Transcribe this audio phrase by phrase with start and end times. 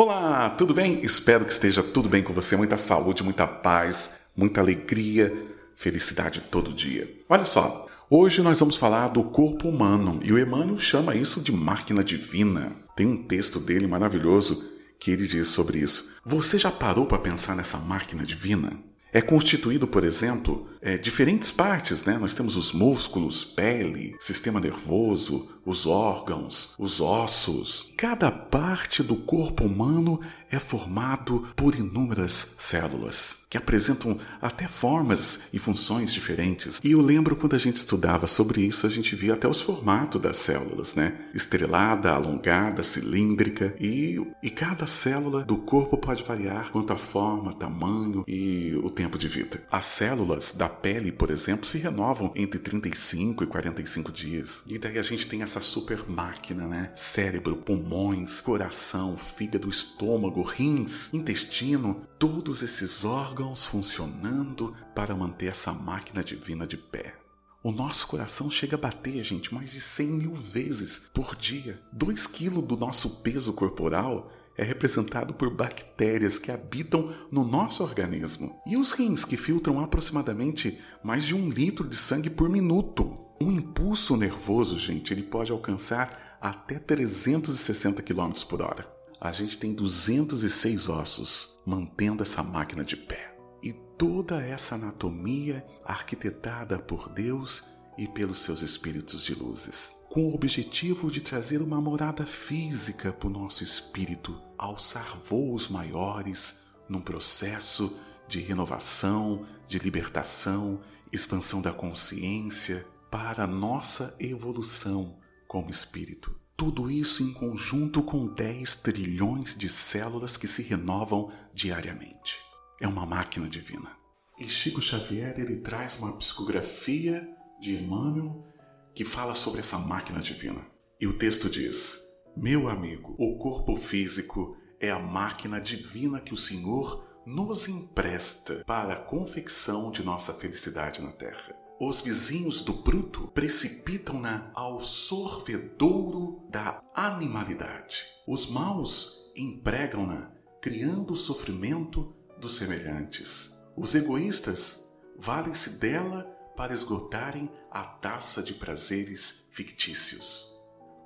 [0.00, 1.00] Olá, tudo bem?
[1.04, 2.56] Espero que esteja tudo bem com você.
[2.56, 7.12] Muita saúde, muita paz, muita alegria, felicidade todo dia.
[7.28, 11.50] Olha só, hoje nós vamos falar do corpo humano e o Emmanuel chama isso de
[11.50, 12.70] máquina divina.
[12.94, 16.12] Tem um texto dele maravilhoso que ele diz sobre isso.
[16.24, 18.74] Você já parou para pensar nessa máquina divina?
[19.12, 22.18] É constituído, por exemplo, é, diferentes partes, né?
[22.18, 27.90] Nós temos os músculos, pele, sistema nervoso, os órgãos, os ossos.
[27.96, 30.20] Cada parte do corpo humano
[30.50, 36.80] é formado por inúmeras células que apresentam até formas e funções diferentes.
[36.84, 40.20] E eu lembro quando a gente estudava sobre isso, a gente via até os formatos
[40.20, 41.14] das células, né?
[41.34, 48.24] Estrelada, alongada, cilíndrica, e, e cada célula do corpo pode variar quanto à forma, tamanho
[48.26, 49.62] e o tempo de vida.
[49.70, 54.62] As células da pele, por exemplo, se renovam entre 35 e 45 dias.
[54.66, 56.92] E daí a gente tem essa super máquina, né?
[56.94, 66.22] Cérebro, pulmões, coração, fígado, estômago, rins, intestino, todos esses órgãos funcionando para manter essa máquina
[66.22, 67.14] divina de pé.
[67.62, 71.82] O nosso coração chega a bater, gente, mais de 100 mil vezes por dia.
[71.92, 78.60] 2 quilos do nosso peso corporal é representado por bactérias que habitam no nosso organismo.
[78.66, 83.18] E os rins, que filtram aproximadamente mais de um litro de sangue por minuto.
[83.40, 89.74] Um impulso nervoso, gente, ele pode alcançar até 360 km por hora a gente tem
[89.74, 93.36] 206 ossos mantendo essa máquina de pé.
[93.62, 97.64] E toda essa anatomia arquitetada por Deus
[97.96, 103.28] e pelos seus espíritos de luzes, com o objetivo de trazer uma morada física para
[103.28, 110.80] o nosso espírito, alçar voos maiores num processo de renovação, de libertação,
[111.12, 116.38] expansão da consciência para a nossa evolução como espírito.
[116.58, 122.36] Tudo isso em conjunto com 10 trilhões de células que se renovam diariamente.
[122.80, 123.96] É uma máquina divina.
[124.36, 127.28] E Chico Xavier ele traz uma psicografia
[127.60, 128.44] de Emmanuel
[128.92, 130.66] que fala sobre essa máquina divina.
[131.00, 131.96] E o texto diz:
[132.36, 138.94] Meu amigo, o corpo físico é a máquina divina que o Senhor nos empresta para
[138.94, 141.67] a confecção de nossa felicidade na terra.
[141.80, 148.04] Os vizinhos do bruto precipitam-na ao sorvedouro da animalidade.
[148.26, 153.56] Os maus empregam-na criando o sofrimento dos semelhantes.
[153.76, 156.24] Os egoístas valem-se dela
[156.56, 160.52] para esgotarem a taça de prazeres fictícios.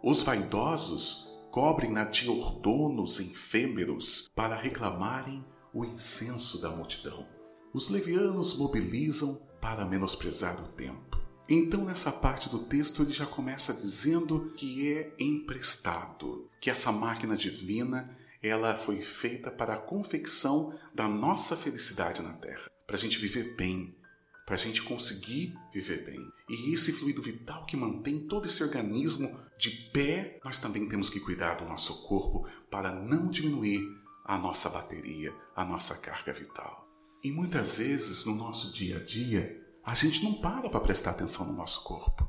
[0.02, 5.44] Os vaidosos cobrem-na de ordonos efêmeros para reclamarem
[5.74, 7.26] o incenso da multidão.
[7.74, 11.22] Os levianos mobilizam para menosprezar o tempo.
[11.48, 17.36] Então, nessa parte do texto, ele já começa dizendo que é emprestado, que essa máquina
[17.36, 23.18] divina ela foi feita para a confecção da nossa felicidade na Terra, para a gente
[23.18, 23.96] viver bem,
[24.44, 26.20] para a gente conseguir viver bem.
[26.48, 31.20] E esse fluido vital que mantém todo esse organismo de pé, nós também temos que
[31.20, 33.80] cuidar do nosso corpo para não diminuir
[34.24, 36.81] a nossa bateria, a nossa carga vital.
[37.24, 41.46] E muitas vezes no nosso dia a dia, a gente não para para prestar atenção
[41.46, 42.28] no nosso corpo.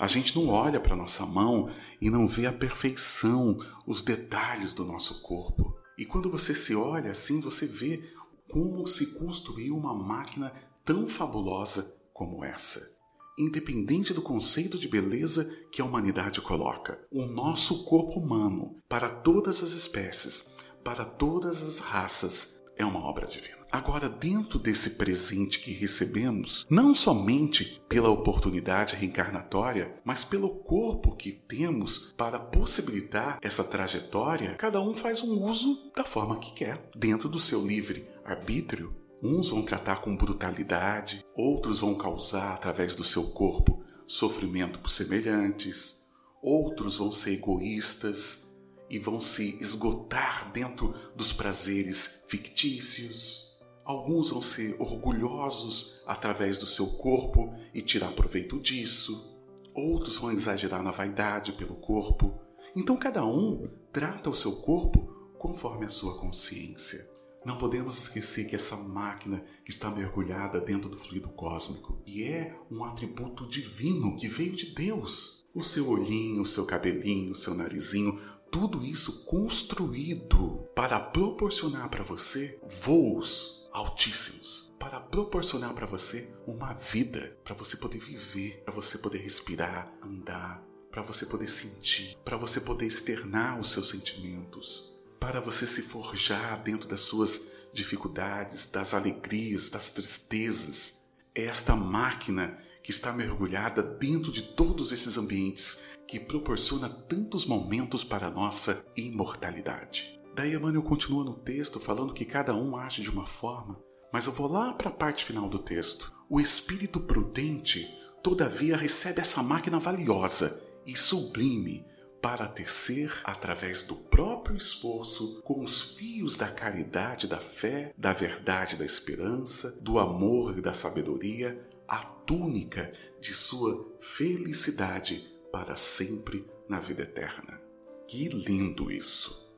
[0.00, 3.56] A gente não olha para nossa mão e não vê a perfeição,
[3.86, 5.78] os detalhes do nosso corpo.
[5.96, 8.02] E quando você se olha assim, você vê
[8.50, 10.52] como se construiu uma máquina
[10.84, 12.92] tão fabulosa como essa.
[13.38, 19.62] Independente do conceito de beleza que a humanidade coloca, o nosso corpo humano, para todas
[19.62, 20.50] as espécies,
[20.82, 23.64] para todas as raças, é uma obra divina.
[23.70, 31.32] Agora, dentro desse presente que recebemos, não somente pela oportunidade reencarnatória, mas pelo corpo que
[31.32, 37.28] temos para possibilitar essa trajetória, cada um faz um uso da forma que quer, dentro
[37.28, 38.94] do seu livre arbítrio.
[39.20, 46.04] Uns vão tratar com brutalidade, outros vão causar, através do seu corpo, sofrimento por semelhantes,
[46.42, 48.53] outros vão ser egoístas,
[48.88, 53.58] e vão se esgotar dentro dos prazeres fictícios.
[53.84, 59.34] Alguns vão ser orgulhosos através do seu corpo e tirar proveito disso.
[59.74, 62.40] Outros vão exagerar na vaidade pelo corpo.
[62.74, 67.06] Então cada um trata o seu corpo conforme a sua consciência.
[67.44, 72.58] Não podemos esquecer que essa máquina que está mergulhada dentro do fluido cósmico e é
[72.70, 75.43] um atributo divino que veio de Deus.
[75.54, 78.20] O seu olhinho, o seu cabelinho, o seu narizinho,
[78.50, 87.38] tudo isso construído para proporcionar para você voos altíssimos, para proporcionar para você uma vida,
[87.44, 90.60] para você poder viver, para você poder respirar, andar,
[90.90, 96.64] para você poder sentir, para você poder externar os seus sentimentos, para você se forjar
[96.64, 101.04] dentro das suas dificuldades, das alegrias, das tristezas.
[101.32, 108.26] Esta máquina que está mergulhada dentro de todos esses ambientes que proporciona tantos momentos para
[108.26, 110.20] a nossa imortalidade.
[110.34, 113.80] Daí Emmanuel continua no texto falando que cada um age de uma forma,
[114.12, 116.12] mas eu vou lá para a parte final do texto.
[116.28, 117.88] O espírito prudente,
[118.22, 121.86] todavia, recebe essa máquina valiosa e sublime
[122.24, 128.76] para tecer, através do próprio esforço, com os fios da caridade, da fé, da verdade,
[128.76, 132.90] da esperança, do amor e da sabedoria, a túnica
[133.20, 137.60] de sua felicidade para sempre na vida eterna.
[138.08, 139.54] Que lindo isso!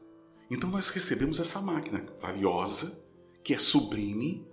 [0.50, 3.00] Então nós recebemos essa máquina valiosa,
[3.44, 4.44] que é sublime,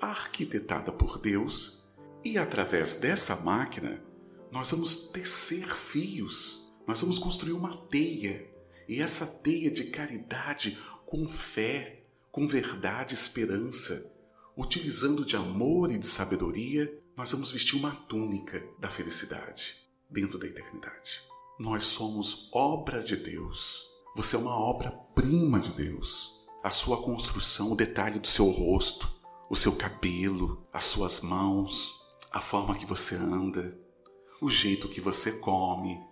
[0.00, 1.88] arquitetada por Deus,
[2.24, 4.02] e através dessa máquina
[4.50, 6.59] nós vamos tecer fios
[6.90, 8.50] nós vamos construir uma teia,
[8.88, 10.76] e essa teia de caridade
[11.06, 12.02] com fé,
[12.32, 14.12] com verdade e esperança,
[14.56, 19.76] utilizando de amor e de sabedoria, nós vamos vestir uma túnica da felicidade
[20.10, 21.22] dentro da eternidade.
[21.60, 23.84] Nós somos obra de Deus.
[24.16, 26.40] Você é uma obra-prima de Deus.
[26.60, 29.08] A sua construção, o detalhe do seu rosto,
[29.48, 31.94] o seu cabelo, as suas mãos,
[32.32, 33.78] a forma que você anda,
[34.40, 36.09] o jeito que você come,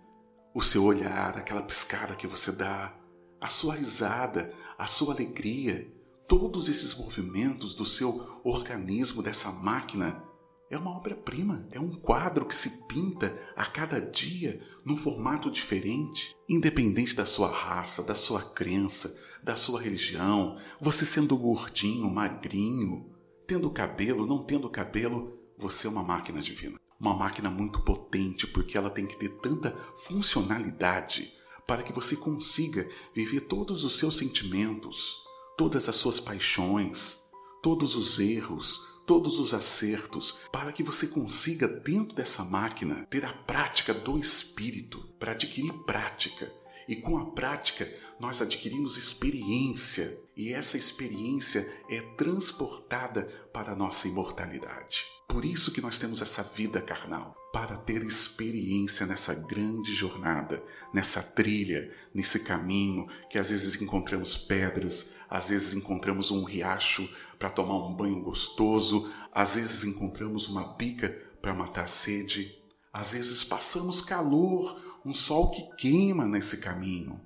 [0.53, 2.93] o seu olhar, aquela piscada que você dá,
[3.39, 5.91] a sua risada, a sua alegria,
[6.27, 10.23] todos esses movimentos do seu organismo, dessa máquina,
[10.69, 16.35] é uma obra-prima, é um quadro que se pinta a cada dia num formato diferente,
[16.47, 23.09] independente da sua raça, da sua crença, da sua religião, você sendo gordinho, magrinho,
[23.47, 28.77] tendo cabelo, não tendo cabelo, você é uma máquina divina uma máquina muito potente, porque
[28.77, 29.71] ela tem que ter tanta
[30.05, 31.31] funcionalidade
[31.65, 35.15] para que você consiga viver todos os seus sentimentos,
[35.57, 37.17] todas as suas paixões,
[37.63, 43.33] todos os erros, todos os acertos, para que você consiga, dentro dessa máquina, ter a
[43.33, 46.51] prática do espírito, para adquirir prática.
[46.89, 47.87] E com a prática,
[48.19, 55.05] nós adquirimos experiência, e essa experiência é transportada para a nossa imortalidade.
[55.27, 61.21] Por isso que nós temos essa vida carnal, para ter experiência nessa grande jornada, nessa
[61.21, 67.07] trilha, nesse caminho que às vezes encontramos pedras, às vezes encontramos um riacho
[67.37, 71.09] para tomar um banho gostoso, às vezes encontramos uma bica
[71.39, 72.59] para matar a sede,
[72.91, 77.19] às vezes passamos calor, um sol que queima nesse caminho.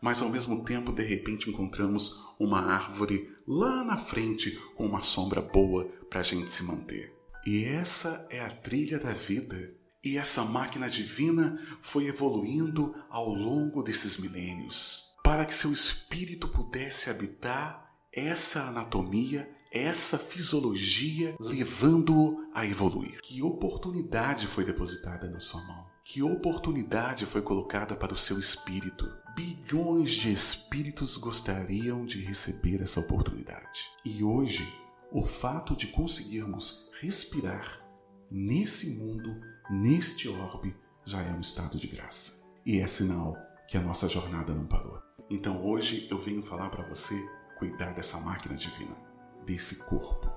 [0.00, 5.40] Mas ao mesmo tempo, de repente, encontramos uma árvore lá na frente com uma sombra
[5.40, 7.14] boa para a gente se manter.
[7.46, 9.74] E essa é a trilha da vida.
[10.02, 17.10] E essa máquina divina foi evoluindo ao longo desses milênios, para que seu espírito pudesse
[17.10, 23.20] habitar essa anatomia, essa fisiologia, levando-o a evoluir.
[23.20, 25.95] Que oportunidade foi depositada na sua mão?
[26.08, 29.12] Que oportunidade foi colocada para o seu espírito?
[29.34, 33.90] Bilhões de espíritos gostariam de receber essa oportunidade.
[34.04, 34.64] E hoje,
[35.10, 37.84] o fato de conseguirmos respirar
[38.30, 39.36] nesse mundo,
[39.68, 42.40] neste orbe, já é um estado de graça.
[42.64, 43.36] E é sinal
[43.66, 45.02] que a nossa jornada não parou.
[45.28, 47.16] Então hoje eu venho falar para você
[47.58, 48.96] cuidar dessa máquina divina,
[49.44, 50.30] desse corpo,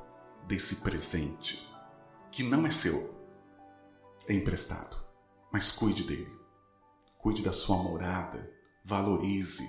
[0.48, 1.64] desse presente,
[2.32, 3.24] que não é seu,
[4.28, 5.09] é emprestado.
[5.52, 6.32] Mas cuide dele.
[7.18, 8.52] Cuide da sua morada,
[8.86, 9.68] valorize.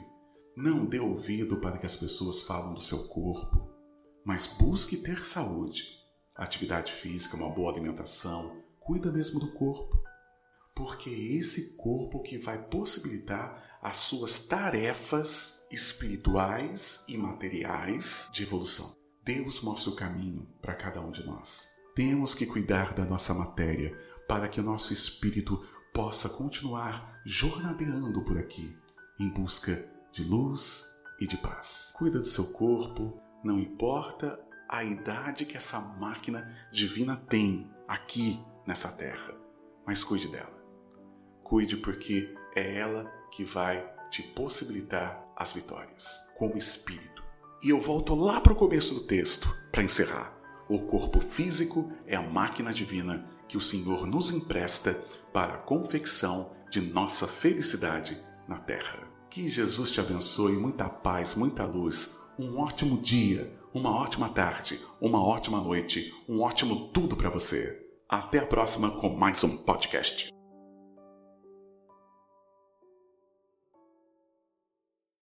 [0.56, 3.70] Não dê ouvido para que as pessoas falam do seu corpo,
[4.24, 5.98] mas busque ter saúde,
[6.34, 10.02] atividade física, uma boa alimentação, cuida mesmo do corpo,
[10.74, 18.94] porque é esse corpo que vai possibilitar as suas tarefas espirituais e materiais de evolução.
[19.22, 21.79] Deus mostra o caminho para cada um de nós.
[22.00, 23.94] Temos que cuidar da nossa matéria
[24.26, 28.74] para que o nosso espírito possa continuar jornadeando por aqui
[29.18, 30.86] em busca de luz
[31.20, 31.92] e de paz.
[31.98, 38.88] Cuida do seu corpo, não importa a idade que essa máquina divina tem aqui nessa
[38.88, 39.34] terra,
[39.86, 40.58] mas cuide dela.
[41.42, 47.22] Cuide porque é ela que vai te possibilitar as vitórias, como espírito.
[47.62, 50.39] E eu volto lá para o começo do texto para encerrar.
[50.70, 54.96] O corpo físico é a máquina divina que o Senhor nos empresta
[55.32, 59.00] para a confecção de nossa felicidade na terra.
[59.28, 65.20] Que Jesus te abençoe, muita paz, muita luz um ótimo dia, uma ótima tarde, uma
[65.20, 67.76] ótima noite, um ótimo tudo para você.
[68.08, 70.30] Até a próxima com mais um podcast.